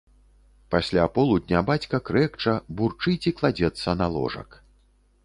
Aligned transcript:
Пасля 0.75 1.03
полудня 1.17 1.59
бацька 1.67 1.99
крэкча, 2.07 2.55
бурчыць 2.79 3.27
і 3.33 3.35
кладзецца 3.41 3.97
на 4.01 4.09
ложак. 4.17 4.49